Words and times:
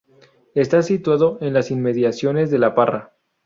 Está 0.55 0.81
situado 0.81 1.37
en 1.41 1.53
las 1.53 1.69
inmediaciones 1.69 2.49
de 2.49 2.57
La 2.57 2.73
Parra. 2.73 3.13